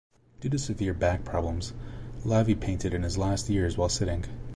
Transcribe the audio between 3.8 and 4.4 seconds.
sitting.